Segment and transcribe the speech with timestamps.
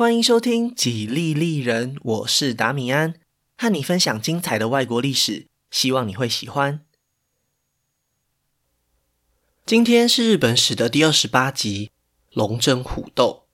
[0.00, 3.16] 欢迎收听《几利利人》，我是达米安，
[3.58, 6.80] 和你分享精彩的外国历史，希望你会喜欢。
[9.66, 11.88] 今天是日本史的第二十八集
[12.32, 13.44] 《龙争虎斗》。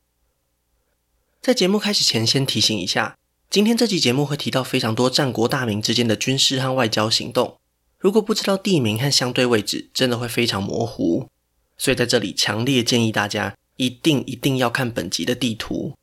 [1.42, 3.18] 在节目开始前，先提醒一下，
[3.50, 7.58] 今天这集节目会提到非常多战国大名之间的军事和外交行动，
[7.98, 11.28] 如果不知道地名和相对位置，真的会非常模糊。
[11.76, 15.96] 所以在这里强烈建议大家，一定一定要看本集的地图。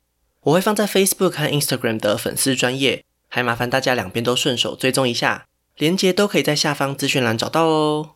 [0.44, 5.46] 我会放在 Facebook 和 Instagram 的粉丝专页，还麻烦大家两边都顺手追踪一下，
[5.76, 8.10] 连接都可以在下方资讯栏找到哦。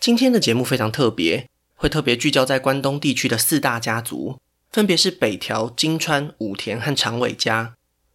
[0.00, 4.40] 今天的节目非常特别，会特别聚焦在关东地区的四大家族，
[4.72, 7.74] 分别是北条、今川、武田和长尾家。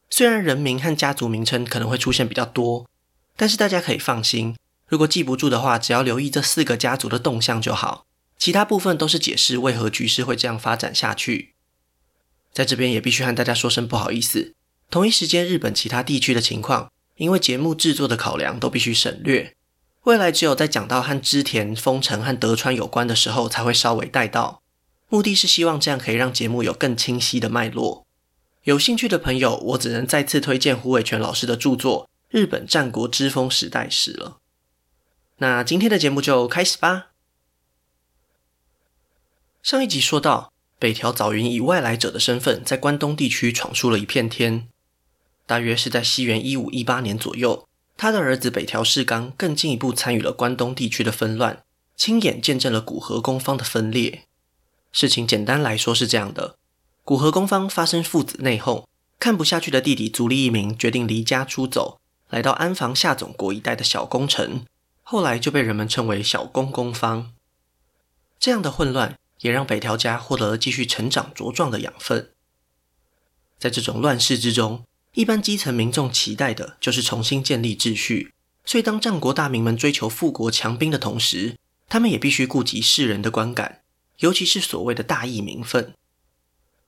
[0.10, 2.86] 虽然人名和家族名称可能会出现比较多，
[3.38, 8.06] 但是大家可以放心，如果记不住的话，只要留意这四个家族的动向就好，
[8.38, 11.54] 其他部分都是解释为何局势会这样发展下去。
[12.54, 14.54] 在这边也必须和大家说声不好意思。
[14.90, 19.56] 同一时间，日本其他地区的情况，因为节目制作的考量，都必须省略。
[20.04, 24.62] 未来只有在讲到和织田、丰臣和德川有关的时候，才会稍微带到。
[25.08, 28.06] 目的是希望这样可以让节目有更清晰的脉络。
[28.64, 34.40] 有兴趣的朋友，我只能再次推荐胡伟全老师的著作《日本战国之风时代史》了。
[35.38, 37.08] 那今天的节目就开始吧。
[39.64, 40.52] 上一集说到。
[40.82, 44.68] 北条早云以外来者的身份，在关东地区闯出了一片天。
[45.46, 51.62] 大约是在西元一五一八年左右，他的儿子北条氏纲更进一步参与了关东地区的纷乱，
[51.96, 54.24] 亲眼见证了古河攻方的分裂。
[54.92, 56.56] 事情简单来说是这样的：
[57.04, 58.86] 古河攻方发生父子内讧，
[59.20, 64.66] 看不下去的弟弟足利义明决定离家出走，来到安房下总国一带的小宫城，
[65.04, 67.32] 后来就被人们称为小宫攻方。
[68.40, 69.20] 这样的混乱。
[69.42, 72.32] 也让北条家获得了继续成长茁壮的养分。
[73.60, 78.34] 在这种乱世之中，一般基层民众期待的就是重新建立秩序。
[78.64, 81.58] 所以，当战国大名们追求富国强兵的同时，
[81.90, 83.82] 他们也必须顾及世人的观感，
[84.20, 85.96] 尤其是所谓的大义名分。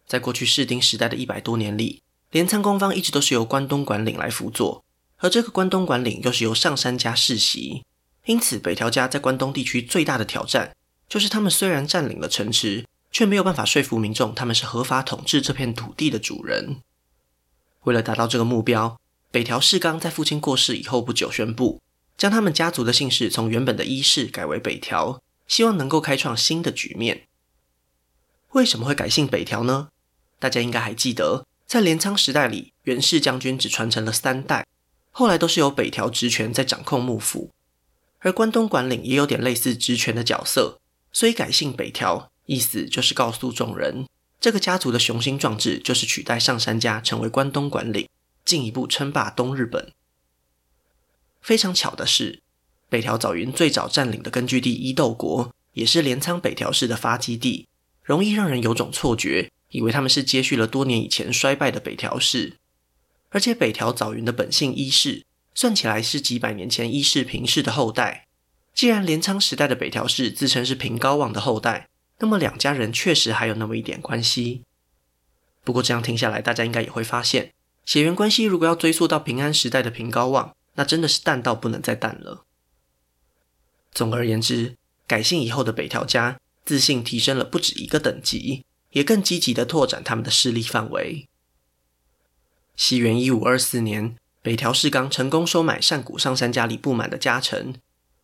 [0.06, 4.84] 在过去室町时代的一百多年里，镰仓攻方一直都是由关东管领来辅佐，
[5.18, 7.84] 而这个关东管领又是由上杉家世袭，
[8.26, 10.76] 因此北条家在关东地区最大的挑战。
[11.14, 16.78] 就是他们虽然占领了城池，却没有办法说服民众他们是合法统治这片土地的主人。
[17.84, 21.80] 为了达到这个目标，北条氏纲在父亲过世以后不久宣布，
[22.18, 27.28] 将他们家族的姓氏从原本的伊氏改为北条，希望能够开创新的局面。
[28.54, 29.90] 为什么会改姓北条呢？
[30.40, 34.66] 大家应该还记得，在镰仓时代里，源氏将军只传承了三代，
[35.12, 37.52] 后来都是由北条职权在掌控幕府，
[38.22, 40.80] 而关东管领也有点类似职权的角色。
[41.14, 44.08] 所以改姓北条，意思就是告诉众人，
[44.42, 48.10] 这个家族的雄心壮志就是取代上杉家成为关东管领，
[48.44, 49.94] 进一步称霸东日本。
[51.40, 52.42] 非常巧的是，
[52.90, 57.68] 北条早云最早占领的根据地伊豆国，也是镰仓北条氏的发基地，
[58.02, 62.58] 容易让人有种错觉，以为他们是接续了多年以前衰败的北条氏。
[63.30, 68.28] 而且北条早云的本姓伊势，算起来是几百年前伊势平氏的后代。
[68.74, 71.90] 既然镰仓时代的北条氏自称是平高望的后代，
[72.20, 74.64] 那么两家人确实还有那么一点关系。
[75.64, 77.54] 不过这样听下来，大家应该也会发现，
[77.86, 82.46] 血缘关系如果要追溯到平安时代的平高望，那真的是淡到不能再淡了。
[83.92, 91.28] 总而言之，改姓以后的北条家自信提升了不止一个等级，也更积极地拓展他们的势力范围。
[92.76, 97.76] 西元一五二四年，北条氏纲成功收买上谷上杉家里不满的家臣。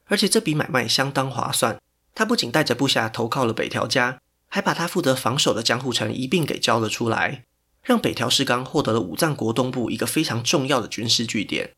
[0.10, 1.80] 而且这笔买卖相当划算，
[2.14, 7.46] 他不仅带着部下投靠了北条家，还把他负责防守的江户城一并给交了出来，
[7.84, 11.76] 让北条氏纲获得了武藏国东部一个非常重要的军事据点。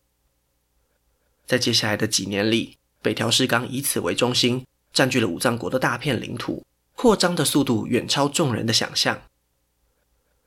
[1.46, 6.66] 在接下来的几年里，北条氏纲以此为中心，占据了武藏国的大片领土，
[6.96, 9.22] 扩张的速度远超众人的想象。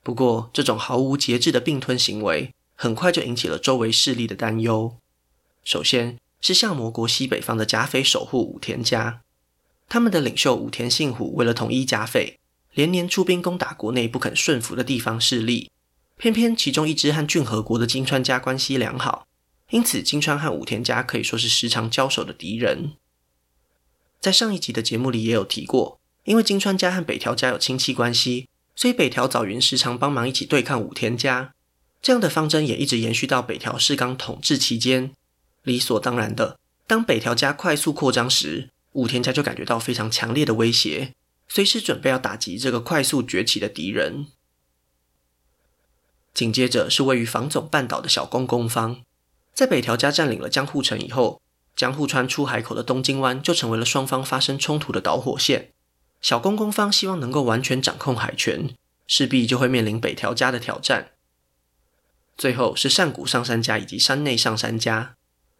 [0.02, 4.96] 不过，这种毫无节制的并吞行为，很快就引起了周围势力的担忧。
[5.62, 9.22] 首先，是相模国西北方的甲斐守护武田家，
[9.88, 12.38] 他们的领袖武田信虎为了统一甲斐，
[12.74, 15.70] 连年出兵攻打国内不肯顺服的地方势力。
[16.18, 19.26] 偏偏其中一支和骏河国的金川家关系良好，
[19.70, 22.92] 因此金川和武田家可以说是时常交手的敌人。
[24.20, 31.54] 在上一集的节目里也有提过，因为金川家和北条家有亲戚关系，所以北条早云时常帮忙一起对抗武田家。
[32.02, 35.12] 这样的方针也一直延续到北条氏纲统治期间。
[35.64, 41.14] 理所当然的，当北条家快速扩张时，武田家就感觉到非常强烈的威胁，
[41.48, 44.26] 随时准备要打击这个快速崛起的敌人。
[46.32, 49.02] 紧接着是位于房总半岛的小公公方。
[49.52, 51.40] 在北条家占领了江户城以后，
[51.76, 55.70] 江户川出海口的东京湾就成为了双方发生冲突的导火线。
[56.20, 58.74] 小公公方希望能够完全掌控海权，
[59.06, 61.12] 势必就会面临北条家的挑战。
[62.36, 65.14] 最后是上谷上杉家以及山内上杉家，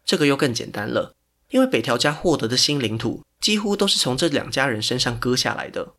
[0.05, 1.15] 这个又更简单了，
[1.49, 5.93] 因为北条家获得的新领土几乎都是从这两家人身上割下来的。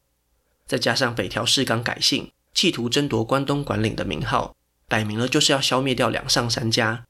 [0.67, 4.55] 再加上北条氏纲改姓，企图争夺关东管领的名号，
[4.89, 7.05] 摆明了就是要消灭掉两上三家，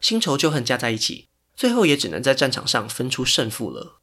[0.00, 3.98] 新仇旧恨加在一起，最后也只能在战场上分出胜负了。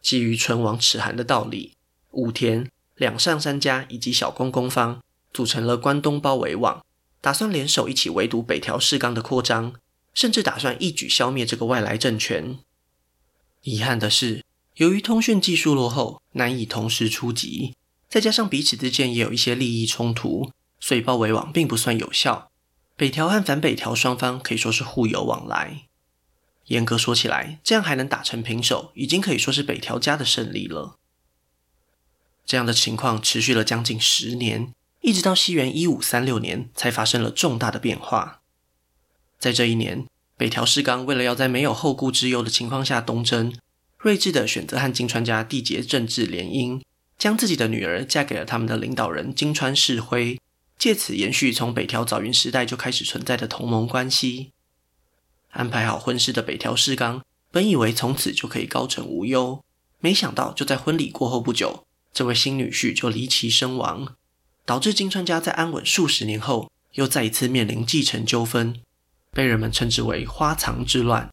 [0.00, 1.74] 基于唇亡齿寒的道理，
[2.10, 5.00] 武田、两上三家以及小公公方
[5.32, 6.84] 组成了关东包围网，
[7.20, 9.74] 打算联手一起围堵北条氏纲的扩张，
[10.14, 12.58] 甚至打算一举消灭这个外来政权。
[13.62, 14.44] 遗憾的是，
[14.76, 17.74] 由于通讯技术落后，难以同时出击，
[18.08, 20.50] 再加上彼此之间也有一些利益冲突，
[20.80, 22.50] 所以包围网并不算有效。
[22.96, 25.84] 北条和反北条双方可以说是互有往来。
[26.66, 30.96] 严格说起来，这样还能打成平手，已经可以说是北条家的胜利了。
[32.44, 38.41] 这样的情况持续了将近十年，一直到西元一五三六年才发生了重大的变化。
[39.42, 40.06] 在这一年，
[40.36, 43.52] 北条氏纲为了要在没有后顾之忧的情况下东征。
[43.98, 46.80] 睿智地选择和金川家缔结政治联姻，
[47.18, 50.38] 将自己的女儿嫁给了他们的领导人金川氏辉，
[50.78, 54.52] 借此延续从北条早云时代就开始存在的同盟关系。
[55.50, 59.64] 安排好婚事的北条氏纲本以为从此就可以高枕无忧，
[59.98, 64.14] 没想到就在婚礼过后不久，这位新女婿就离奇身亡，
[64.64, 68.80] 导致金川家在安稳数十年后又再一次面临继承纠纷，
[69.32, 71.30] 被人们称之为花藏之乱。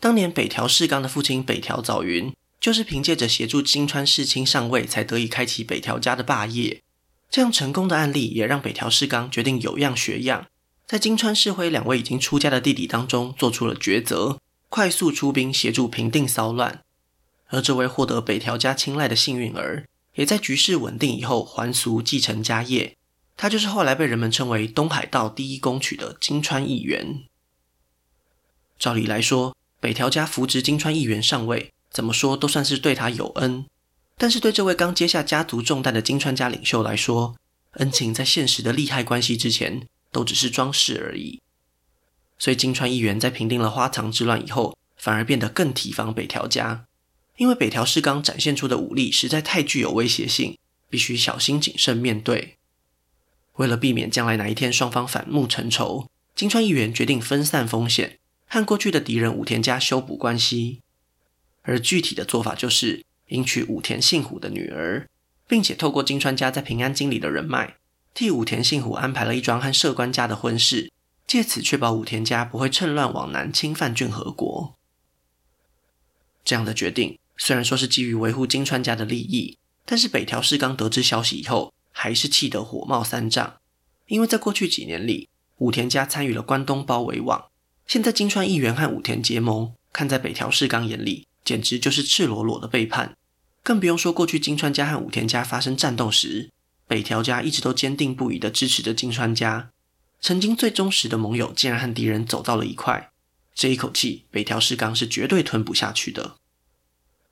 [0.00, 6.82] 当年北条氏纲的父亲北条早云，就是凭借着协助金川氏亲上位，才得以开启北条家的霸业。
[7.30, 10.48] 这样成功的案例，也让北条氏纲决定有样学样，
[10.86, 14.38] 在金川氏辉两位已经出家的弟弟当中做出了抉择，
[14.68, 16.82] 快速出兵协助平定骚乱。
[17.48, 22.96] 而这位获得北条家青睐的幸运儿，也在局势稳定以后还俗继承家业。
[23.42, 27.24] 他就是后来被人们称为东海道第一公取的金川义元。
[28.78, 33.66] 照理来说，北条家扶植金川义元上位，怎么说都算是对他有恩。
[34.16, 37.34] 但是对这位刚接下家族重担的金川家领袖来说，
[37.72, 41.42] 恩情在现实的利害关系之前，都只是装饰而已。
[42.38, 46.84] 所以金川义元在平定了花藏之乱以后，反而变得更提防北条家，
[47.38, 50.56] 因为北条氏纲展现出的武力实在太具有威胁性，
[50.88, 52.58] 必须小心谨慎面对。
[53.56, 58.18] 为了避免将来哪一天双方反目成仇，金川议员决定分散风险。
[58.46, 60.80] 和过去的敌人武田家修补关系，
[61.62, 65.08] 而具体的做法就是迎娶武田信虎的女儿，
[65.48, 67.76] 并且透过金川家在平安京里的人脉，
[68.12, 70.92] 替武田信虎安排了一桩和摄关家的婚事，
[71.26, 74.74] 借此确保武田家不会趁乱往南侵犯骏河国。
[76.44, 79.56] 这样的决定虽然说是基于维护金川家的利益，
[79.86, 83.58] 但是北条氏纲得知消息以后，还是气得火冒三丈，
[84.08, 85.28] 因为在过去几年里，
[85.58, 87.46] 武田家参与了关东包围网。
[87.86, 93.16] 现在金川议员和武田结盟，看在北条氏纲眼里，简直就是赤裸裸的背叛。
[93.62, 96.50] 更不用说过去金川家和武田家发生战斗时，
[96.88, 99.70] 北条家一直都坚定不移地支持着金川家。
[100.20, 103.10] 曾经最忠实的盟友，竟然和敌人走到了一块，
[103.54, 106.36] 这一口气，北条氏纲是绝对吞不下去的。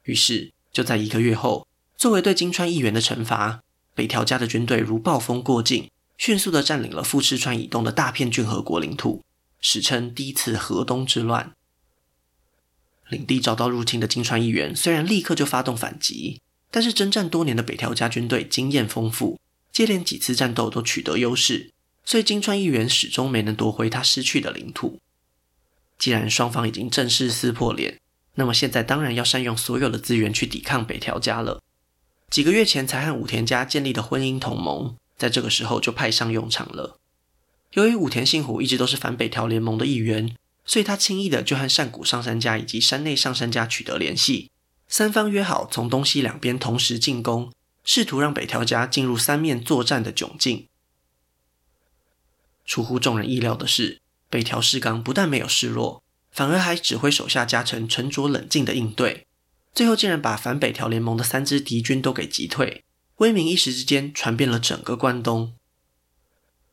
[0.04, 3.62] 于是，就在一个月后，作为对金川议员的惩罚，
[4.00, 9.22] 北条家的军队如暴风过境，迅速地占领了富士川以东的大片骏河国领土。
[9.60, 11.52] 史称第一次河东之乱。
[13.10, 16.40] 领地遭到入侵的金川义元虽然立刻就发动反击，
[16.70, 19.38] 但是征战多年的北条家军队经验丰富，
[19.70, 21.70] 接连几次战斗都取得优势，
[22.06, 24.98] 所以金川义元始终没能夺回他失去的领土。
[25.98, 28.00] 既然双方已经正式撕破脸，
[28.36, 31.60] 那么现在当然要善用所有的资源去抵抗北条家了。
[32.30, 36.96] 几个月前才和武田家建立的婚姻同盟，在这个时候就派上用场了。
[37.72, 44.50] 由于武田信虎一直都是反北条联盟的一员，所以他轻易的就和上谷上山家以及山内上山家取得联系，
[44.86, 47.52] 三方约好从东西两边同时进攻，
[47.84, 50.68] 试图让北条家进入三面作战的窘境。
[52.64, 59.26] 出乎众人意料的是，北条氏纲不但没有示弱，反而还指挥手下家臣沉着冷静的应对，
[59.74, 62.84] 最后竟然把反北条联盟的三支敌军都给击退，
[63.16, 65.54] 威名一时之间传遍了整个关东。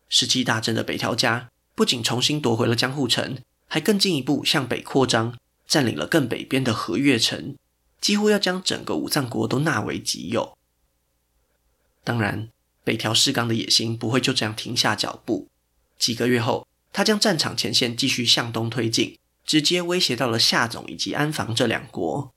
[0.10, 3.38] 士气大振的北条家不仅重新夺回了江户城，
[3.68, 5.38] 还更进一步向北扩张，
[5.68, 7.56] 占领了更北边的和乐城，
[8.02, 10.58] 几乎要将整个武藏国都纳为己有。
[12.04, 12.50] 当然，
[12.84, 15.48] 北条氏纲的野心不会就这样停下脚步。
[16.00, 22.34] 几个月后，他将战场前线继续向东推进，直接威胁到了夏总以及安房这两国。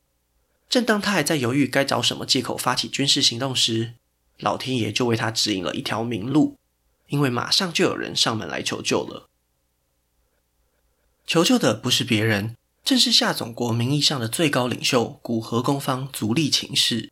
[0.71, 3.95] 正当他还在犹豫该找什么借口发起军事行动时，
[4.39, 6.57] 老天爷就为他指引了一条明路，
[7.09, 9.29] 因为马上就有人上门来求救了。
[11.27, 17.11] 求救的不是别人，正是夏总国名义上的最高领袖古河公方足利晴氏。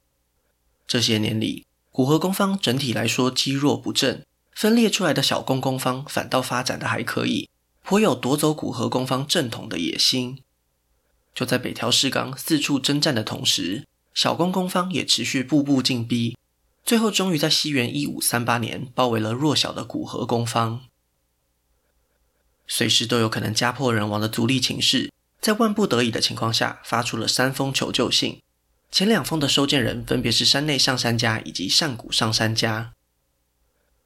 [0.87, 7.51] 这些年里，古河公方整体来说积弱不振，分裂出来的小公公方反倒发展得还可以，
[7.83, 10.43] 颇有夺走古河公方正统的野心。
[11.39, 16.37] 就在北条氏纲四处征战的同时，小公公方也持续步步进逼。
[16.85, 20.81] 最后，终于在西元一五三八年包围了弱小的古河公方。
[22.67, 28.43] 随时都有可能家破人亡的足利晴氏，在万不得已的情况下，发出了三封求救信。
[28.91, 32.95] 前两封的收件人分别是山内上杉家以及上谷上杉家。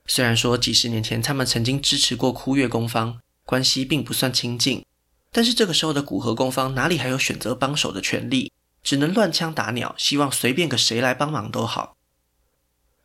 [0.04, 4.84] 虽然说几十年前他们曾经支持过枯月公方，关系并不算亲近，
[5.32, 8.52] 但是这个时候的古河公方哪里还有选择帮手的权利？
[8.82, 11.96] 只能乱枪打鸟，希望随便个谁来帮忙都好。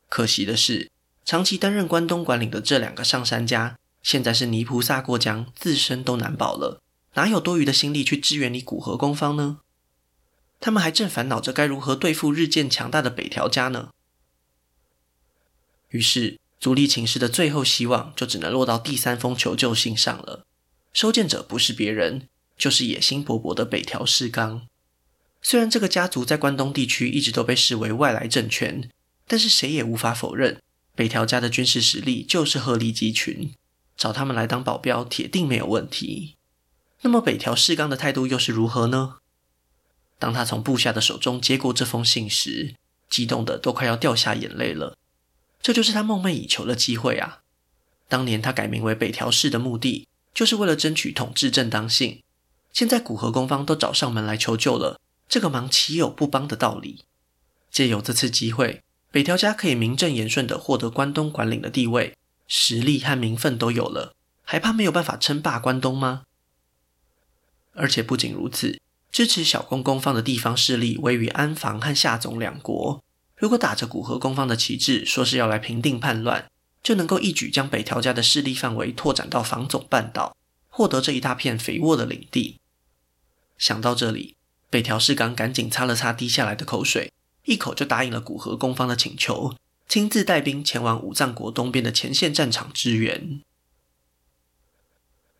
[0.09, 0.89] 可惜的是，
[1.23, 6.81] 长期担任关东管领的这两个上山家，现在是泥菩萨过江，自身都难保了，
[7.13, 9.59] 哪有多余的心力去支援你古河公方呢？
[10.59, 13.91] 他们还正烦恼着该如何对付日渐强大的北条家呢。
[15.89, 20.46] 于是，足利晴氏的最后希望就只能落到第三封求救信上了。
[20.97, 22.27] 收件者不是别人，
[22.57, 24.65] 就是野心勃勃的北条氏纲。
[25.43, 28.89] 虽然这个家族在关东地区一直都被视为外来政权。
[29.27, 30.59] 但是谁也无法否认，
[30.95, 33.53] 北条家的军事实力就是鹤立鸡群，
[33.95, 36.33] 找他们来当保镖，铁定没有问题。
[37.01, 39.17] 那么北条氏纲的态度又是如何呢？
[40.17, 42.73] 当他从部下的手中接过这封信时，
[43.07, 44.97] 激动的都快要掉下眼泪了。
[45.61, 47.41] 这就是他梦寐以求的机会啊！
[48.07, 52.21] 当年他改名为北条氏的目的，就是为了争取统治正当性。
[52.71, 57.05] 现在古河公方都找上门来求救了，这个忙岂有不帮的道理？
[57.71, 58.83] 借由这次机会。
[59.09, 62.15] 北条家可以名正言顺地获得关东管领的地位，
[62.47, 64.13] 实力和名分都有了，
[64.43, 66.25] 还怕没有办法称霸关东吗？
[67.73, 68.79] 而且不仅如此，
[69.11, 73.03] 支持小公公方的地方势力位于安房和下总两国，
[73.35, 76.47] 如果打着古河公方的旗帜，说是要来平定叛乱，
[76.87, 80.33] 就能够一举将北条家的势力范围拓展到房总半岛，
[80.69, 82.59] 获得这一大片肥沃的领地。
[83.57, 84.37] 想到这里，
[84.69, 87.11] 北条氏纲赶紧擦了擦滴下来的口水。
[87.43, 89.57] 一口就答应了古河公方的请求，
[89.89, 93.41] 亲自带兵前往武藏国东边的前线战场支援。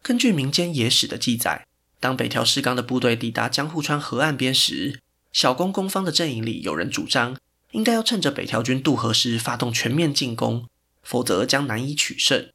[0.02, 1.66] 根据民间野史的记载，
[2.02, 5.00] 当北条氏纲的部队抵达江户川河岸边时，
[5.32, 7.38] 小公公方的阵营里有人主张，
[7.72, 10.68] 应该要趁着北条军渡河时发动全面进攻，
[11.08, 12.52] 否则将难以取胜。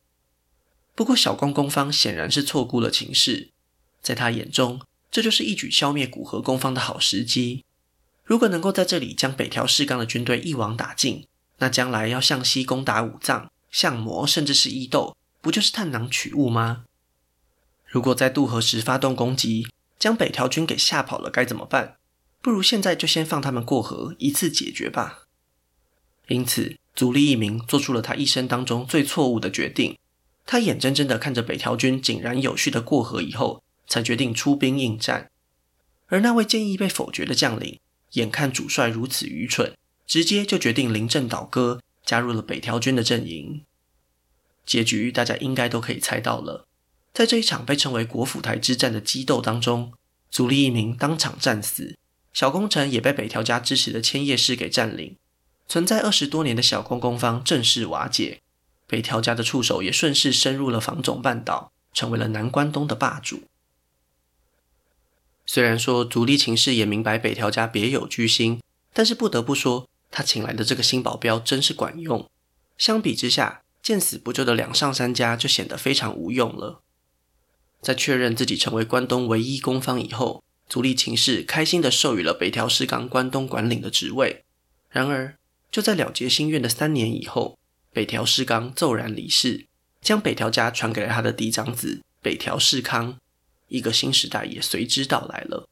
[0.94, 3.50] 不过，小公公方显然是错估了情势，
[4.02, 7.64] 在他眼中，这就是一举消灭古河公方的好时机。
[8.24, 11.26] 如果能够在这里将北条氏纲的军队一网打尽，
[11.60, 16.84] 那将来要向西攻打武藏、相模，甚至是伊豆，不就是探囊取物吗？
[17.86, 19.66] 如果在渡河时发动攻击，
[19.98, 21.96] 将北条军给吓跑了，该怎么办？
[22.42, 25.20] 不如现在就先放他们过河，一次解决吧。
[26.28, 29.96] 因此，足利义明做出了他一生当中最错误的决定。
[30.44, 35.30] 他眼睁睁地看着北条军井然有序地过河以后，才决定出兵应战。
[36.08, 37.78] 而那位建议被否决的将领，
[38.12, 43.62] 眼看主帅如此愚蠢，直接就决定临阵倒戈，加入了北条军的阵营。
[44.66, 46.66] 结局大家应该都可以猜到了，
[47.14, 49.92] 在这一场被称为国府台之战的激斗当中，
[50.30, 51.96] 足利义明当场战死，
[52.32, 55.16] 小公城也被北条家支持的千叶氏给占领，
[55.72, 58.42] 存在二十多年的小公公方正式瓦解，
[58.86, 63.44] 北条家的触手也顺势深入了房总半岛，成为了南关东的霸主。
[65.46, 68.60] 虽然说足利晴氏也明白北条家别有居心，
[68.92, 72.28] 但是不得不说，他请来的这个新保镖真是管用。
[72.76, 76.82] 相比之下，见死不救的两上三家就显得非常无用了。
[77.80, 84.44] 在确认自己成为关东唯一公方以后，足利晴氏开心地授予了北条氏纲关东管领的职位。
[84.90, 85.38] 然而，
[85.72, 87.58] 就在了结心愿的三年以后，
[87.92, 89.66] 北条氏纲骤然离世，
[90.02, 93.18] 将北条家传给了他的嫡长子北条氏康。
[93.68, 95.66] 一个新时代也随之到来了。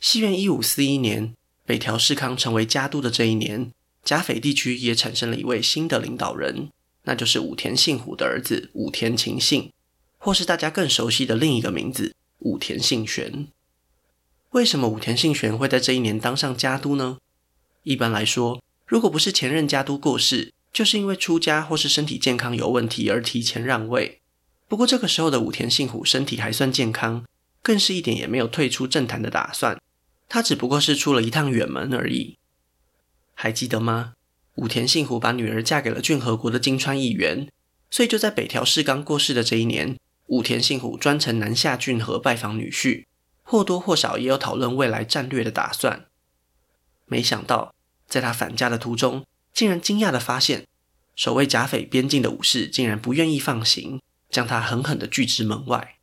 [0.00, 1.34] 西元一五四一年，
[1.66, 3.72] 北条氏康成为家督的这一年，
[4.02, 6.70] 甲斐地区也产生了一位新的领导人，
[7.02, 9.70] 那就是武田信虎的儿子武田晴信，
[10.16, 13.48] 或是大家更熟悉的另一个名字武田信玄。
[14.52, 17.18] 为什么武田信玄会在这一年当上家督呢？
[17.86, 24.20] 一般来说，如果不是前任家督过世，就是因为出家或是身体健康有问题而提前让位。
[24.66, 27.24] 不过这个时候的武田信虎身体还算健康，
[27.62, 29.80] 更是一点也没有退出政坛的打算。
[30.28, 32.36] 他只不过是出了一趟远门而已。
[33.34, 34.14] 还记得吗？
[34.56, 37.48] 武田信虎把女儿嫁给了骏河国的金川议员，
[37.88, 43.04] 所以就在北条氏纲过世的这一年，武田信虎专程南下骏河拜访女婿，
[43.44, 46.06] 或多或少也有讨论未来战略的打算。
[47.04, 47.72] 没想到，
[48.06, 50.66] 在他返家的途中，竟然惊讶地发现，
[51.14, 55.96] 守卫甲斐边境的武士竟然不愿意放行，将他狠狠地拒之门外。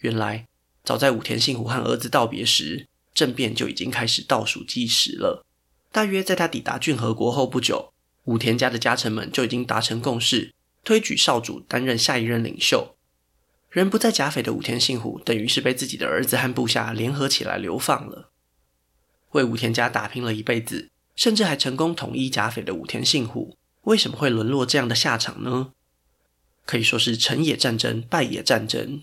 [0.00, 0.46] 原来，
[0.84, 5.44] 早在武田信虎和儿子道别时，政变就已经开始倒数计时了。
[5.90, 7.92] 大约在他抵达骏河国后不久，
[8.24, 10.52] 武田家的家臣们就已经达成共识，
[10.84, 12.94] 推举少主担任下一任领袖。
[13.70, 18.30] 人不在甲斐的武田信虎，等于是被自己的儿子和部下联合起来流放了。
[19.32, 25.72] 为武田家打拼了一辈子，甚至还成功统一甲斐的武田信虎，为什么会沦落这样的下场呢？
[26.64, 29.02] 可以说是成也战争，败也战争。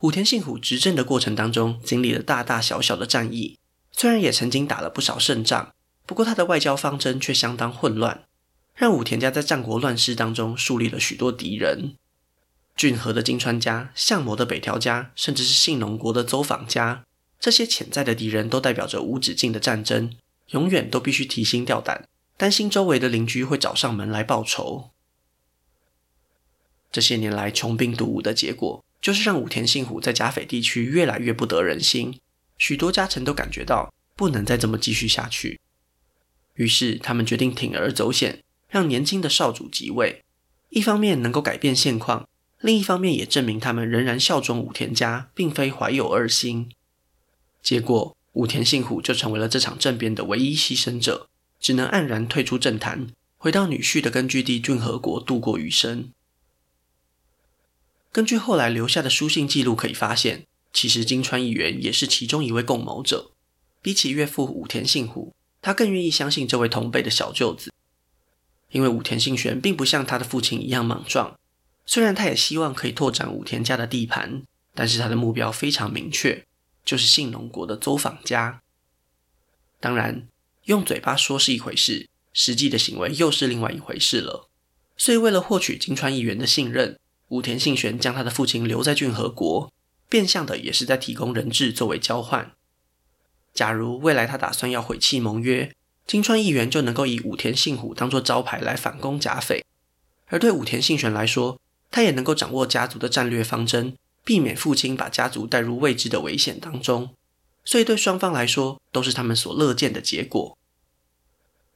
[0.00, 3.58] 武田信虎执政的过程当中，经历了大大小小的战役，
[3.90, 5.72] 虽然也曾经打了不少胜仗，
[6.04, 8.24] 不过他的外交方针却相当混乱，
[8.74, 11.94] 让武田家在战国乱世当中树立了许多敌人。
[12.76, 17.04] 骏河的金川家、相模的北条家，甚至是信浓国的邹访家。
[17.38, 20.12] 这些潜在的敌人都代表着无止境的战争，
[20.48, 24.90] 永远都必须提心吊胆，担心周围的邻居会找上门来报仇。
[26.92, 32.20] 这些年来穷兵黩武的结果，就是让武田信虎在甲斐地区越来越不得人心。
[32.56, 35.60] 许多家臣都感觉到不能再这么继续下去，
[36.54, 40.22] 于是他们决定铤而走险，让年轻的少主即位。
[40.70, 42.28] 一方面能够改变现况，
[42.60, 46.70] 另一方面也证明他们仍然效忠武田家，并非怀有二心。
[47.60, 56.10] 结果，武田信虎就成为了这场政变的唯一牺牲者，只能黯然退出政坛，回到女婿的根据地骏河国度过余生。
[58.12, 63.30] 根据后来留下的书信记录可以发现，其实金川议员也是其中一位共谋者。
[63.80, 67.72] 比起岳父武田信虎，他更愿意相信这位同辈的小舅子，
[68.70, 71.38] 因为武田信玄并不像他的父亲一样莽撞，
[71.84, 74.42] 虽然他也希望可以拓展武田家的地盘，
[74.74, 76.44] 但是他的目标非常明确。
[76.84, 78.62] 就是信浓国的走访家。
[79.80, 80.28] 当然，
[80.64, 84.48] 用嘴巴说是一回事，实际的行为又是另外一回事了。
[84.96, 89.72] 所以，为了获取金川议员的信任，武田信玄将他的父亲留在骏河国，
[90.08, 92.52] 变相的也是在提供人质作为交换。
[93.52, 95.74] 假如未来他打算要毁弃盟约，
[96.06, 99.64] 金川议员就能够以武田信虎当做招牌来反攻甲斐；
[100.26, 103.96] 而对武田信玄来说，他也能够掌握家族的战略方针。
[104.24, 107.14] 避免父亲把家族带入未知的危险当中，
[107.64, 110.56] 所以对双方来说都是他们所乐见的结果。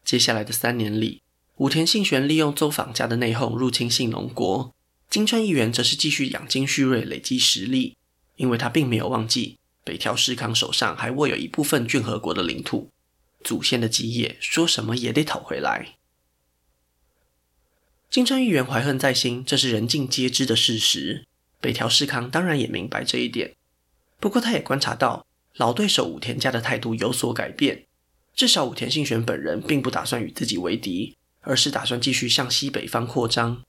[0.02, 1.20] 接下来的三年里，
[1.56, 4.74] 武田信玄利用邹访家的内讧入侵信浓国，
[5.11, 7.96] 金川义元则是继续养精蓄锐，累积实力，
[8.37, 12.88] 因为他并没有忘记北条氏康手上还握有一部分骏河国的领土，
[13.44, 15.96] 祖先的基业说什么也得讨回来。
[18.08, 21.26] 金川义元怀恨在心，这是人尽皆知的事实。
[21.60, 23.56] 北条氏康当然也明白这一点，
[24.20, 27.86] 不过他也观察到老对手武田家的态度有所改变，
[28.34, 33.62] 至少武田信玄本人并不打算与自己为敌，而是打算继续向西北方扩张。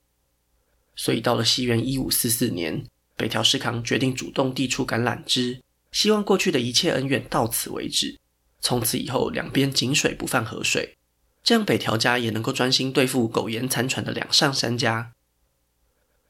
[0.95, 8.19] 所以到了西元一五四四年，北条氏康决定主动递出橄榄枝，希望过去的一切恩怨到此为止，
[8.61, 10.97] 从此以后两边井水不犯河水，
[11.41, 15.13] 这样北条家也能够专心对付苟延残喘的两上三家。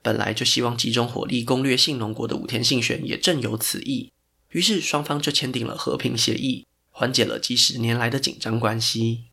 [0.01, 4.11] 本来就希望集中火力攻略信浓国的武田信玄也正有此意，
[4.49, 9.25] 于是双方就签订了和平协议，缓解了几十年来的紧张关系。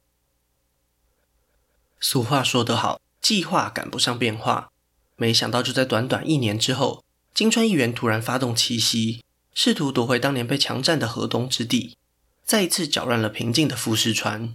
[2.01, 4.71] 俗话说得好，计划赶不上变化。
[5.17, 9.25] 没想到就在短短一年之后，金川议员突然发动奇袭，
[9.55, 11.97] 试图夺回当年被强占的河东之地，
[12.45, 14.55] 再一次搅乱了平静的富士川。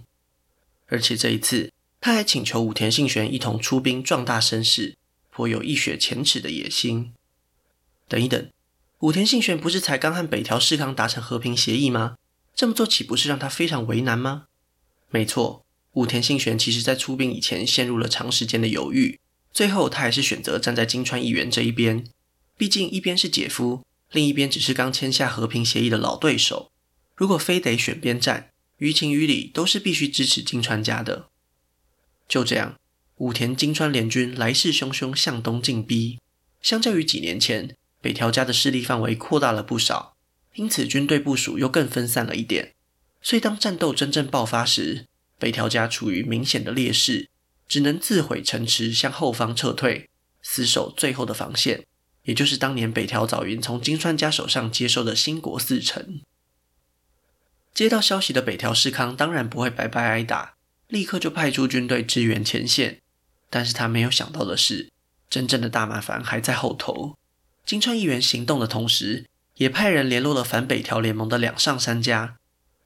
[0.86, 4.96] 而且这一次，他还请求武田信玄一同出兵壮大声势。
[5.34, 7.12] 颇有一雪前耻的野心。
[8.06, 8.50] 等一等，
[8.98, 12.16] 武田信玄不是才刚和北条氏康达成和平协议吗？
[12.54, 14.44] 这么做岂不是让他非常为难吗？
[15.10, 15.64] 没错，
[15.94, 19.18] 武田信玄其实在出兵以前陷入了长时间的犹豫，
[19.52, 22.04] 最后他还是选择站在金川义元这一边。
[22.58, 26.70] 毕竟一边是姐夫，另一边只是刚签下和平协议的老对手。
[27.16, 31.28] 如果非得选边站，于情于理都是必须支持金川家的。
[32.28, 32.78] 就这样。
[33.16, 36.18] 武田金川联军来势汹汹向东进逼，
[36.60, 40.16] 相较于几年前，北条家的势力范围扩大了不少，
[40.54, 42.74] 因此军队部署又更分散了一点。
[43.20, 45.06] 所以当战斗真正爆发时，
[45.38, 47.28] 北条家处于明显的劣势，
[47.68, 50.08] 只能自毁城池，向后方撤退，
[50.42, 51.86] 死守最后的防线，
[52.24, 56.20] 也就是当年北条早云从金川家手上接收的新国四城。
[57.72, 60.56] 接到消息的北条氏康当然不会白白挨打，
[60.88, 63.01] 立刻就派出军队支援前线。
[63.54, 64.90] 但是他没有想到的是，
[65.28, 67.18] 真正的大麻烦还在后头。
[67.66, 72.38] 金川议员行动的同时，也派人联络了反北条联盟的两上三家，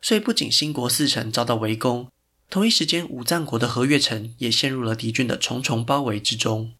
[0.02, 2.10] 所以不仅新国四城遭到围攻，
[2.50, 6.72] 同一时间武藏国的和月城也陷入了敌军的重重包围之中。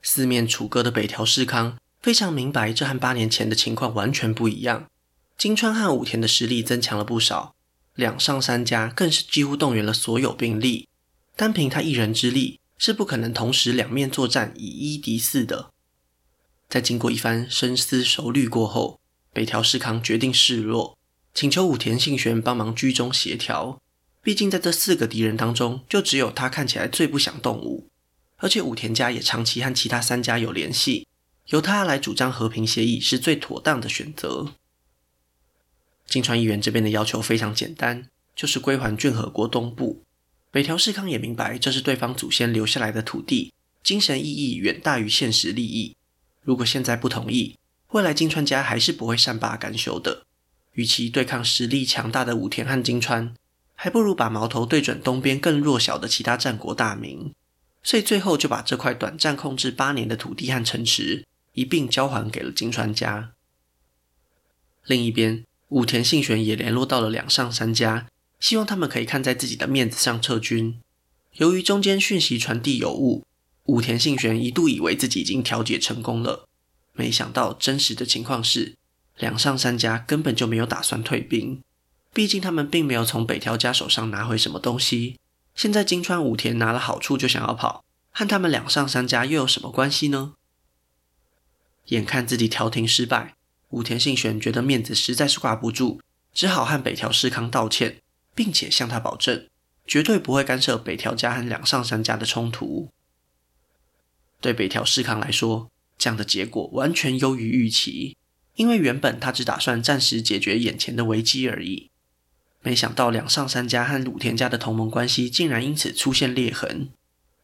[0.00, 4.88] 四面楚歌的北条氏康非常明白，这和八年前的情况完全不一样。
[5.36, 7.56] 金川和武田的实力增强了不少，
[7.96, 10.88] 两上三家更是几乎动员了所有兵力，
[11.40, 15.70] 单凭他一人之力是不可能同时两面作战以一敌四的。
[16.68, 19.00] 在经过一番深思熟虑过后，
[19.32, 20.98] 北条氏康决定示弱，
[21.32, 23.80] 请求武田信玄帮忙居中协调。
[24.20, 27.88] 毕竟在这四个敌人当中，就只有他看起来最不想动武，
[28.36, 31.06] 而且武田家也长期和其他三家有联系，
[31.46, 34.52] 由他来主张和平协议是最妥当的选择。
[36.06, 40.02] 金川议员这边的要求非常简单，就是归还骏河国东部。
[40.50, 45.96] 北条氏康也明白，这是对方祖先留下来的土地，精神意义远大于现实利益。
[46.42, 47.56] 如果现在不同意，
[47.90, 50.24] 未来金川家还是不会善罢甘休的。
[50.72, 53.34] 与其对抗实力强大的武田和金川，
[53.74, 57.32] 还不如把矛头对准东边更弱小的其他战国大名。
[57.82, 63.32] 所以最后就把这块短暂控制八年的土地和城池一并交还给了金川家。
[64.86, 65.44] 另一边。
[65.70, 68.08] 武田信玄也联络到了两上三家，
[68.40, 70.80] 希望他们可以看在自己的面子上撤军。
[71.34, 73.24] 由于中间讯息传递有误，
[73.66, 76.48] 武田信玄一度以为自己已经调解成功了，
[76.92, 78.74] 没想到真实的情况是，
[79.18, 81.62] 两上三家根本就没有打算退兵。
[82.12, 85.16] 毕竟他们并没有从北条家手上拿回什么东西，
[85.54, 90.32] 现在金川武田拿了好处就想要跑，和他们两上三家又有什么关系呢？
[91.86, 93.36] 眼看自己调停失败。
[93.70, 96.00] 武田信玄觉得面子实在是挂不住，
[96.34, 97.98] 只好和北条氏康道歉，
[98.34, 99.48] 并且向他保证，
[99.86, 102.90] 绝对不会干涉北条家和两上三家的冲突。
[104.40, 108.16] 对北条氏康来说，这样的结果完全优于预期，
[108.54, 111.90] 因为原本他只打算暂时解决眼前的危机而已。
[112.62, 116.90] 没想到两上三家和武田家的同盟关系竟然因此出现裂痕，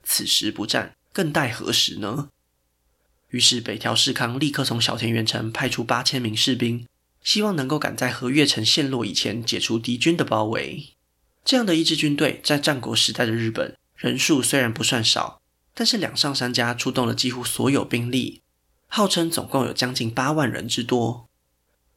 [0.02, 2.30] 此时不战，更待何时呢？
[3.30, 6.86] 于是，北条氏康立刻从小田原城派出八千名士兵，
[7.26, 10.94] 希望能够赶在和月城陷落以前解除敌军的包围。
[11.44, 15.42] 这样的一支军队，在战国时代的日本，人数虽然不算少，
[15.74, 18.42] 但是两上三家出动了几乎所有兵力，
[18.86, 21.28] 号称总共有将近八万人之多。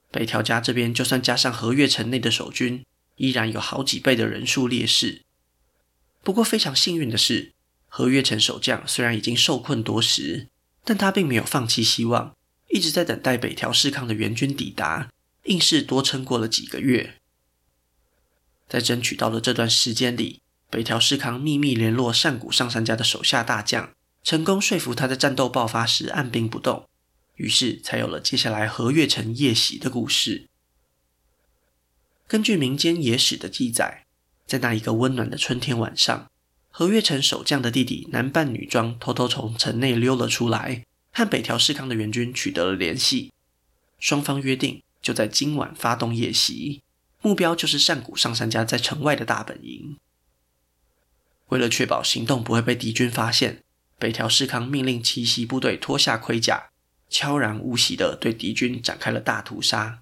[0.10, 2.84] 北条家这边，就算加上和月城内的守军，
[3.18, 5.22] 依然有好几倍的人数劣势。
[6.24, 7.54] 不过，非常幸运的是，
[7.88, 10.48] 和月城守将虽然已经受困多时。
[10.84, 12.36] 但他并没有放弃希望，
[12.70, 15.12] 一直在等待北条氏康的援军抵达，
[15.44, 17.16] 硬是多撑过了几个月。
[18.68, 26.88] 在争取到的这段时间里，北条氏康秘密联络上谷上杉家的手下大将，成功说服他在战斗爆发时按兵不动，
[27.36, 30.48] 于是才有了接下来和月城夜袭的故事。
[32.28, 34.06] 根据民间野史的记载，
[34.46, 36.30] 在那一个温暖的春天晚上。
[36.72, 43.34] 和月城守将的弟弟男扮女装，偷偷从城内溜了出来，和北条氏康的援军取得了联系。
[44.00, 46.82] 双方约定就在今晚发动夜袭，
[47.22, 49.98] 目标就是上谷上杉家在城外的大本营。
[51.48, 53.64] 为了确保行动不会被敌军发现，
[53.98, 56.70] 北条氏康命令奇袭部队脱下盔甲，
[57.10, 60.02] 悄然无息地对敌军展开了大屠杀。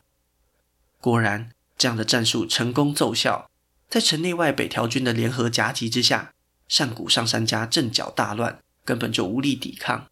[0.99, 3.49] 果然，这样的战术成功奏效，
[3.87, 6.33] 在城内外北条军的联合夹击之下。
[6.67, 10.07] 上谷上杉家阵脚大乱，根本就无力抵抗。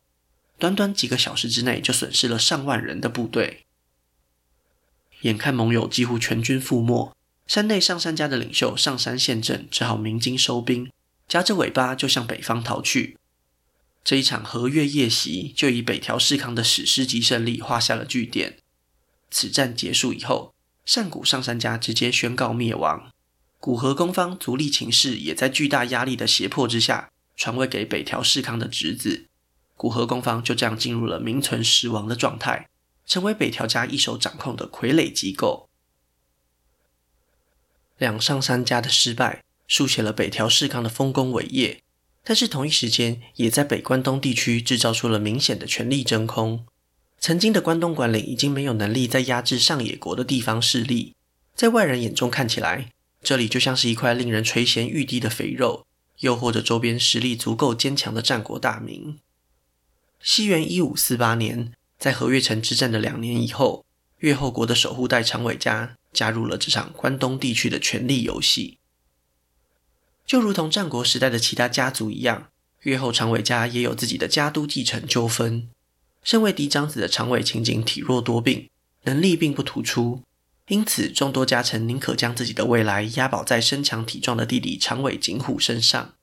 [0.58, 3.65] 短短几个小时之内，就损失了上万人的部队。
[5.22, 7.16] 眼看盟友几乎全军覆没，
[7.48, 10.92] 山内上杉家的领袖上杉宪政只好鸣金收兵，
[11.28, 13.18] 夹着尾巴就向北方逃去。
[14.04, 18.58] 这一场和月夜袭就以北条氏康的史诗级胜利画下了句点。
[19.32, 20.54] 此战结束以后，
[20.86, 23.12] 上谷上杉家直接宣告灭亡。
[23.60, 29.26] 古河攻方足利晴氏也在巨大压力的胁迫之下，传位给北条氏康的侄子。
[29.76, 32.70] 古河攻方就这样进入了名存实亡的状态，
[33.06, 35.70] 成为北条家一手掌控的傀儡机构。
[37.98, 41.82] 两上三家的失败，书写了北条氏康的丰功伟业，
[42.24, 46.66] 但是同一时间，也在北关东地区制造出了明显的权力真空。
[47.18, 51.16] 曾经的关东管领已经没有能力再压制上野国的地方势力，
[51.56, 52.92] 在外人眼中看起来。
[53.24, 55.88] 这里就像是一块令人垂涎欲滴的肥肉，
[56.20, 59.18] 又或者周边实力足够坚强的战国大名。
[60.22, 63.86] 西元一五四八年，在和越城之战的两年以后，
[64.20, 68.78] 越后国的守护代长尾家加入了这场关东地区的权力游戏。
[70.26, 72.48] 就如同战国时代的其他家族一样，
[72.82, 75.70] 越后长尾家也有自己的家督继承纠纷。
[76.24, 78.70] 身为嫡长子的长尾晴景体弱多病，
[79.04, 80.24] 能力并不突出，
[80.68, 86.16] 因此众多家臣宁可将自己的未来押宝在身强体壮的弟弟长尾景虎身上。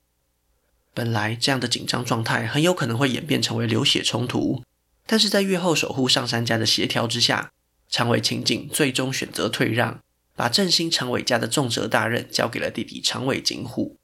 [0.93, 4.61] 本来这样的紧张状态很有可能会演变成为流血冲突，
[5.05, 7.51] 但是在越后守护上三家的协调之下，
[7.89, 10.01] 长尾晴景最终选择退让，
[10.35, 13.97] 把振兴长尾家的重责大任交给了弟弟长尾景虎。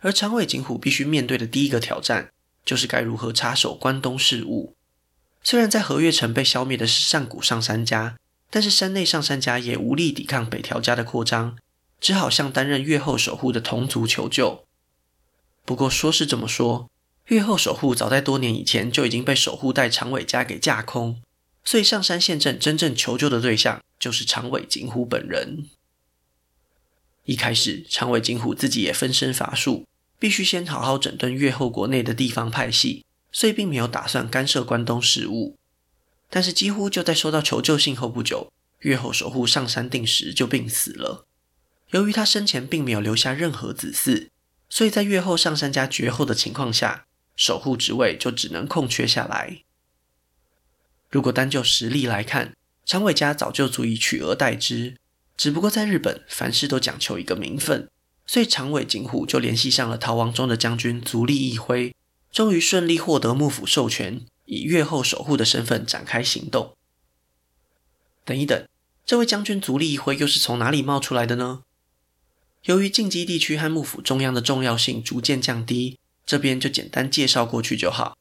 [0.00, 2.30] 而长尾景虎必须面对的第一个挑战，
[2.64, 4.74] 就是该如何插手关东事务。
[5.42, 8.16] 虽然在和越城被消灭的是上古上三家，
[8.50, 11.56] 但是山内上三家也无力抵抗北条家的扩张，
[12.00, 14.64] 只好向担任越后守护的同族求救。
[15.64, 16.88] 不过说是这么说，
[17.26, 21.20] 越后守护早在多年以前就已经被守护代长尾家给架空。
[21.64, 25.66] 所以上山宪政真正求救的对象就是长尾景虎本人。
[27.24, 29.84] 一开始，长尾景虎自己也分身乏术，
[30.20, 35.56] 必须先好好整顿越后国内的地方派系，所以并没有打算干涉关东事务。
[36.30, 41.26] 但是，几乎就在收到求救信后不久，越后守护上山定时就病死了。
[41.90, 44.28] 由于他生前并没有留下任何子嗣，
[44.68, 49.62] 所以在越后上山家绝后的情况下，守护职位就只能空缺下来。
[51.10, 54.96] 如果单就实力来看，长尾家早就足以取而代之。
[55.36, 57.88] 只不过在日本，凡事都讲求一个名分，
[58.26, 61.94] 所以长尾景虎就联系上了逃亡中的将军足利义辉，
[62.32, 66.74] 终于顺利获得幕府授权，以越后守护的身份展开行动。
[68.24, 68.66] 等一等，
[69.04, 71.62] 这位将军足利义辉又是从哪里冒出来的呢？
[72.64, 78.18] 由于近畿地区和幕府中央的重要性逐渐降低，这边就简单介绍过去就好，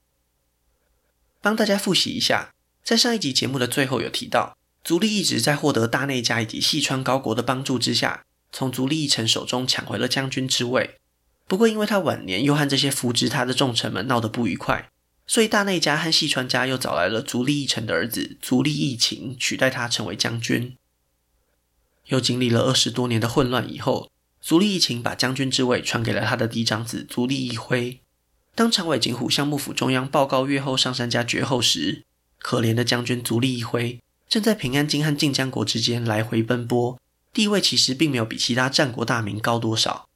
[1.42, 2.54] 帮大家复习一下。
[2.84, 11.00] 在上一集节目的最后有提到，足利义直在获得大内家以及细川高国的帮助之下，从足利义澄手中抢回了将军之位。
[11.48, 14.92] 不过，因为他晚年又和这些扶植他的重臣们闹得不愉快，
[15.26, 20.78] 所以大内家和细川家又找来了足利义澄的儿子足利义晴取代他成为将军。
[22.08, 24.12] 又经历了二十多年的混乱以后，
[24.46, 28.00] 足利义晴把将军之位传给了他的嫡长子足利义辉。
[28.54, 32.04] 当长尾景虎向幕府中央报告越后上杉家绝后时，
[32.38, 37.00] 可怜的将军足利义辉正在平安京和近江国之间来回奔波，
[37.34, 40.08] 地位其实并没有比其他战国大名高多少。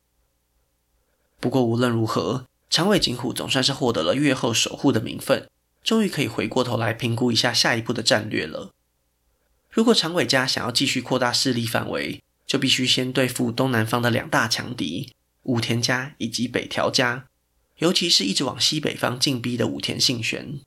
[1.39, 5.50] 不过无论如何，长尾景虎总算是获得了越后守护的名分，
[5.84, 8.76] 终于可以回过头来评估一下下一步的战略了。
[9.72, 17.27] 如果长尾家想要继续扩大势力范围，就必须先对付东南方的两大强敌武田家以及北条家，
[17.77, 20.59] 尤其是一直往西北方进逼的武田信玄。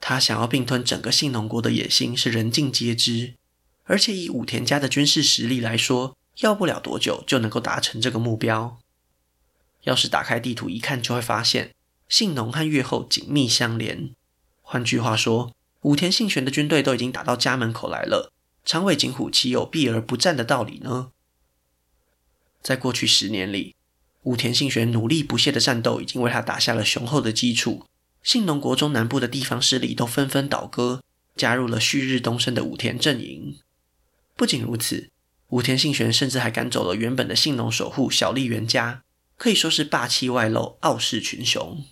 [0.00, 3.34] 他想要并吞整个信浓国的野心是人尽皆知，
[3.86, 8.78] 而且以武田家的军事实力来说，要不了多久就能够达成这个目标。
[9.82, 11.74] 要是打开地图一看，就会发现
[12.08, 14.10] 信浓和越后紧密相连。
[14.62, 18.32] 换句话说，武田信玄的军队都已经打到家门口来了，
[18.66, 21.12] 长尾景虎岂有避而不战的道理呢？
[22.60, 23.76] 在过去十年里，
[24.24, 27.86] 武田信玄努力不懈的战斗已经为他打下了雄厚的基础。
[28.24, 31.00] 信浓国中南部的地方势力都纷纷倒戈，
[31.36, 33.56] 加入了旭日东升的武田阵营。
[34.34, 35.12] 不仅如此，
[35.50, 39.04] 武田信玄甚至还赶走了原本的信浓守护小笠原家，
[39.36, 41.84] 可以说是霸气外露，傲视群雄。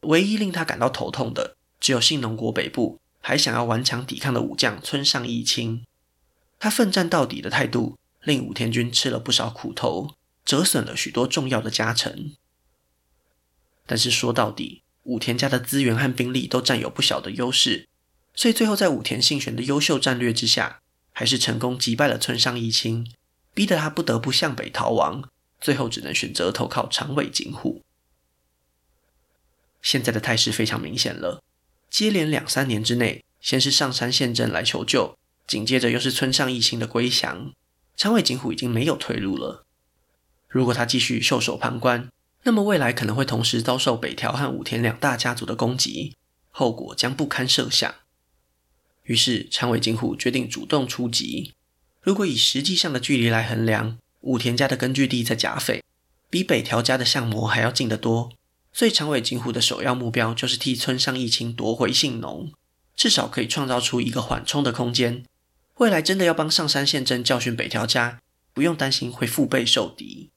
[0.00, 5.84] 唯一令他感到头痛的，只有信浓国北部还想要顽强抵抗的武将村上义清。
[6.58, 10.14] 他奋战到底的态度，令武田军吃了不少苦头，
[10.46, 12.34] 折损了许多重要的家臣。
[13.84, 17.86] 但是说到底，武田家的资源和兵力都占有不小的优势，
[18.34, 20.80] 所以最后在武田信玄的优秀战略之下，
[21.12, 23.12] 还是成功击败了村上义清，
[23.52, 25.28] 逼得他不得不向北逃亡，
[25.60, 27.82] 最后只能选择投靠长尾景虎。
[29.82, 31.42] 现在的态势非常明显了，
[31.90, 37.52] 接连两三年之内，先是上杉宪政来求救，紧接着又是村上义清的归降，
[37.96, 39.64] 长尾景虎已经没有退路了。
[40.48, 42.08] 如果他继续袖手旁观，
[42.44, 46.16] 那么未来可能会同时遭受北条和武田两大家族的攻击，
[46.50, 47.94] 后果将不堪设想。
[49.04, 51.54] 于是长尾景虎决定主动出击。
[52.00, 55.82] 如果以实际上的距离来衡量，武田家的根据地在甲斐，
[56.30, 58.32] 比北条家的相模还要近得多。
[58.72, 62.52] 所以长尾景虎的首要目标就是替村上义清夺回信浓，
[62.94, 65.24] 至少可以创造出一个缓冲的空间。
[65.78, 68.20] 未来真的要帮上杉宪政教训北条家，
[68.52, 70.30] 不用担心会腹背受敌。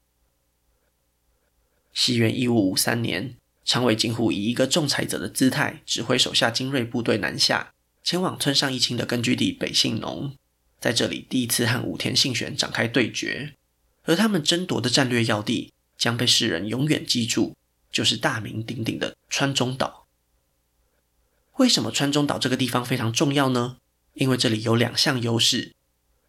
[1.93, 10.35] 西元一五五三年，长尾景虎以一个仲裁者的姿态，指挥手下精锐部队南下，前往村上义清的根据地北信浓，
[10.79, 13.55] 在这里第一次和武田信玄展开对决。
[14.03, 17.55] 而他们争夺的战略要地，将被世人永远记住，
[17.91, 20.07] 就是大名鼎鼎的川中岛。
[21.57, 23.77] 为什么川中岛这个地方非常重要呢？
[24.13, 25.73] 因为这里有两项优势。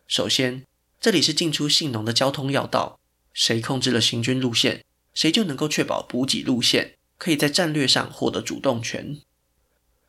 [0.07, 0.67] 首先，
[1.01, 2.99] 这里是进出信浓的交通要道。
[3.33, 9.19] 谁控制了行军路线，谁就能够确保补给路线，可以在战略上获得主动权。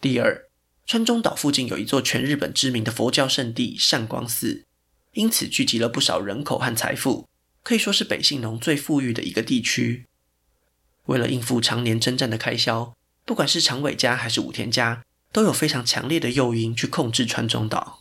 [0.01, 0.49] 第二，
[0.85, 4.65] 川中岛附近有一座全日本知名的佛教圣地善光寺，
[5.13, 7.29] 因此聚集了不少人口和财富，
[7.63, 10.05] 可以说是北信浓最富裕的一个地区。
[11.05, 12.93] 为了应付常年征战的开销，
[13.25, 17.99] 不管是长尾家还是武田家，都有非常强烈的诱因去控制川中岛。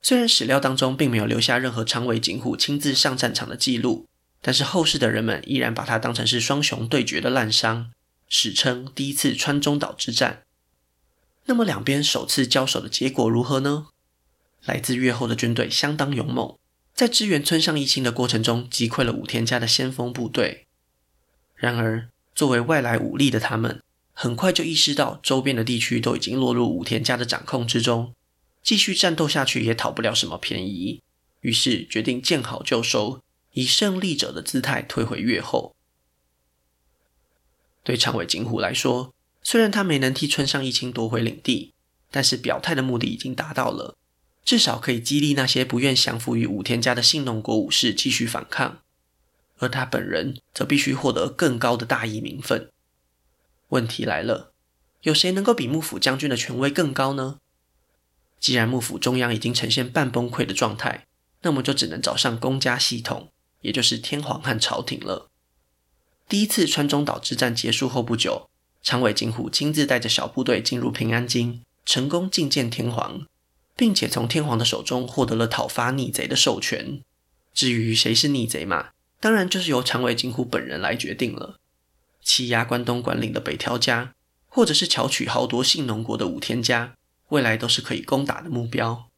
[0.00, 4.06] 虽然史料当中并没有留下任何长尾景虎亲自上战场的记录，
[4.42, 7.86] 但是后世的人们依然把它当成是双雄对决的滥觴，
[8.28, 10.42] 史称第一次川中岛之战。
[11.46, 13.86] 那么两边首次交手的结果如何呢？
[14.64, 16.56] 来自越后的军队相当勇猛，
[16.94, 20.63] 在支援村上义清的过程中击溃了武田家的先锋部队。
[21.54, 23.80] 然而，作为外来武力的他们，
[24.12, 28.14] 很快就意识到周边的地区都已经落入武田家的掌控之中。
[28.62, 31.02] 继续战斗下去也讨不了什么便宜，
[31.42, 33.20] 于是决定见好就收，
[33.52, 35.74] 以胜利者的姿态退回越后。
[37.82, 39.12] 对长尾景虎来说，
[39.42, 41.74] 虽然他没能替村上义清夺回领地，
[42.10, 43.98] 但是表态的目的已经达到了，
[44.42, 48.78] 至少可以激励那些不愿降服于武田家的信浓国武士继续反抗，
[49.58, 52.70] 而他本人则必须获得更高的大义名分。
[53.68, 54.52] 问题来了，
[55.02, 57.38] 有谁能够比幕府将军的权威更高呢？
[58.38, 61.06] 既然幕府中央已经呈现半崩溃的状态，
[61.42, 63.30] 那么就只能找上公家系统，
[63.62, 65.30] 也就是天皇和朝廷了。
[66.28, 68.48] 第一次川中岛之战结束后不久，
[68.82, 73.26] 长尾景虎亲自带着小部队进入平安京，成功觐见天皇，
[73.74, 77.02] 并且从天皇的手中获得了讨伐逆贼的授权。
[77.52, 78.90] 至于谁是逆贼嘛，
[79.24, 81.58] 当然就是由长尾景虎本人来决定了。
[82.20, 84.12] 欺压关东管领的北条家，
[84.48, 86.94] 或者是巧取豪夺信浓国的武田家。
[87.30, 89.08] 未来都是可以攻打的目标。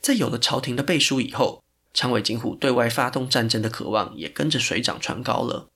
[0.00, 5.70] 在有了朝廷的背书以后，长尾景虎对外发动战争的渴望也跟着水涨船高了。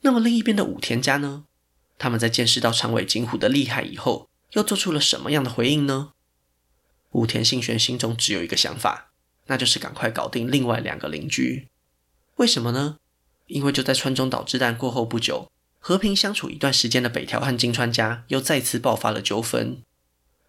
[0.00, 1.44] 那么另一边的武田家呢？
[1.96, 6.10] 他们在见识到长尾景虎的厉害以后，又做出了什么样的回应呢？
[7.12, 9.12] 武田信玄心中只有一个想法，
[9.46, 11.68] 那就是赶快搞定另外两个邻居。
[12.36, 12.98] 为什么呢？
[13.46, 15.50] 因为就在川中岛之战过后不久。
[15.78, 19.78] 和平相处一段时间的北条和金川家又再次爆发了纠纷。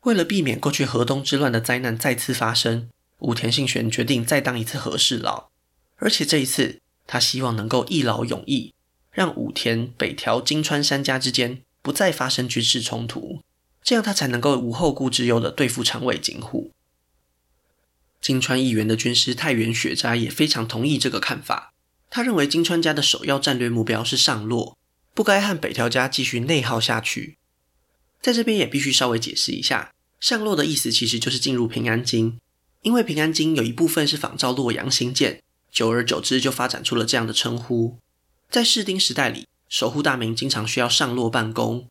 [0.01, 5.49] 为了避免过去河东之乱的灾难再次发生，武田信玄决定再当一次和事佬，
[5.97, 8.73] 而且这一次他希望能够一劳永逸，
[9.11, 13.43] 让武田、北条、金川三家之间不再发生军事冲突，
[13.83, 16.71] 这样他才能够无后顾之忧地对付长尾景虎。
[18.27, 21.71] 金川义元的军师太原雪斋也非常同意这个看法，
[22.09, 24.77] 他认为金川家的首要战略目标是上洛。
[25.13, 27.37] 不该和北条家继续内耗下去。
[28.21, 32.37] 在这边也必须稍微解释一下，上洛的意思其实就是进入平安京，
[32.81, 37.97] 因为平安京有一部分是仿照洛阳兴建，久而久之就发展出了这样的称呼。
[38.49, 41.87] 在室町时代里，守护大名经常需要上洛办公。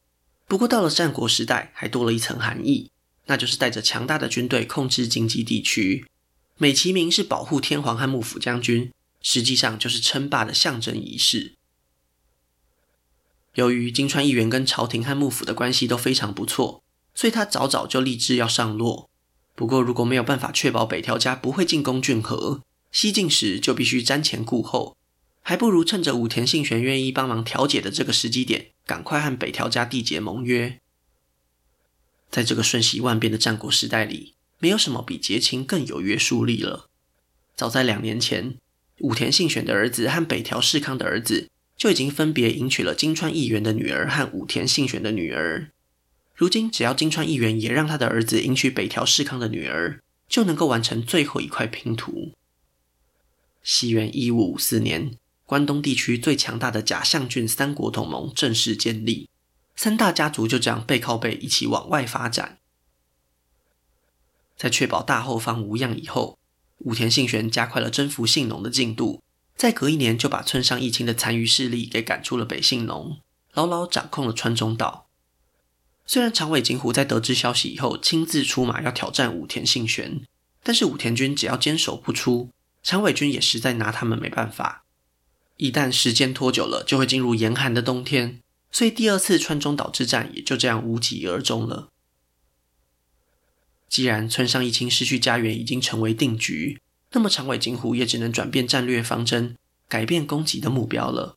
[0.46, 2.90] 不过到了战国时代，还多了一层含义，
[3.24, 6.04] 那就是带着强大的军队控制经济地区，
[6.58, 8.90] 美其名是保护天皇和幕府将军，
[9.20, 11.54] 实际上就是称霸的象征仪式。
[13.54, 16.82] 由于金川议员跟朝廷和幕府的关系都非常不错，
[17.14, 19.10] 所以他早早就立志要上洛。
[19.54, 24.96] 不过，如果没有办法确保北条家不会进攻骏河，西进时就必须瞻前顾后，
[25.42, 30.80] 还不如趁着武田信玄愿意帮忙调解的这个时机点，赶快和北条家缔结盟约。
[32.30, 36.88] 在这个瞬息万变的战国时代里，没有什么比结亲更有约束力了。
[37.54, 38.56] 早在两年前，
[39.00, 41.50] 武田信玄的儿子和北条氏康的儿子。
[41.76, 45.70] 就已经分别迎娶了金川议员的女儿和武田信玄的女儿。
[46.34, 52.32] 如今，只要金川议员也让他的儿子迎娶北条氏康的女儿，就能够完成最后一块拼图。
[53.62, 59.28] 西元一五五四年，关东地区最强大的甲相郡三国同盟正式建立，
[59.74, 62.56] 三大家族就这样背靠背一起往外发展。
[64.56, 66.38] 在确保大后方无恙以后，
[66.78, 69.22] 武田信玄加快了征服信浓的进度。
[69.54, 73.18] 再隔一年，就把村上义清的残余势力给赶出了北信浓，
[73.54, 75.06] 牢牢掌控了川中岛。
[76.06, 80.20] 虽然长尾景虎在得知消息以后亲自出马要挑战武田信玄，
[80.62, 82.50] 但是武田军只要坚守不出，
[82.82, 84.84] 长尾军也实在拿他们没办法。
[85.56, 88.40] 一旦时间拖久了，就会进入严寒的冬天，
[88.70, 91.88] 所以第二次川中岛之战也就这样无疾而终了。
[93.88, 96.80] 既然村上一清失去家园已经成为定局，
[97.12, 99.56] 那么长尾景虎也只能转变战略方针，
[99.88, 101.36] 改变攻击的目标了。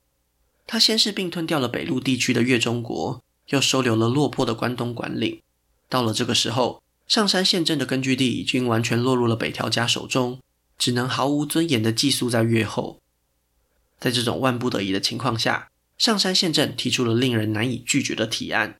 [0.67, 5.41] 他先是并吞掉了北陆地区的越中国，又收留了落魄的关东管领。
[5.87, 10.39] 到了这个时候，上杉宪政的根据地已经完全落入了北条家手中，
[10.77, 12.99] 只能毫无尊严地寄宿在越后。
[13.99, 18.79] 在这种万不得已的情况下，上杉宪政提出了令人难以拒绝的提案：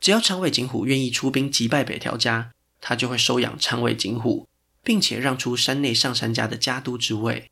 [0.00, 2.50] 只要长尾景虎愿意出兵击败北条家，
[2.80, 4.46] 他就会收养长尾景虎。
[4.82, 7.50] 并且让出山内上杉家的家督之位，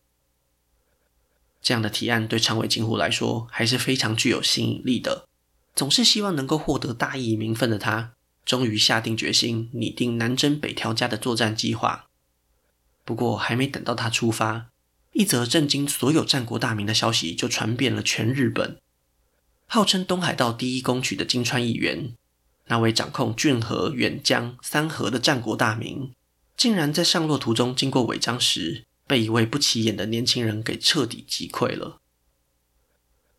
[1.61, 5.29] 这样的提案对长尾景虎来说还是非常具有吸引力的。
[5.75, 8.15] 总是希望能够获得大义名分的他，
[8.45, 12.07] 终于下定决心拟定南征北条家的作战计划。
[13.05, 14.71] 不过，还没等到他出发，
[15.13, 18.79] 一则震惊所有战国大名的消息就传遍了全日本。
[19.67, 22.15] 号称东海道第一攻取的金川义元，
[22.69, 26.13] 那位掌控骏河、远江三河的战国大名。
[26.57, 32.01] 竟然在上洛途中经过尾张时，被一位不起眼的年轻人给彻底击溃了。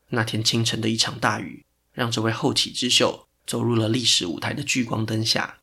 [0.10, 5.58] 那天清晨的一场大雨，让这位后起之秀走入了历史舞台的聚光灯下。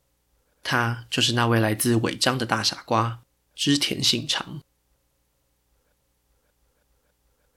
[0.63, 3.21] 他就是那位来自尾张的大傻瓜
[3.55, 4.61] 织田信长。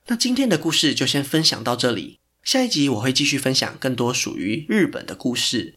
[0.07, 5.77] 那今天的故事就先分享到这里，下一集我会继续分享更多属于日本的故事。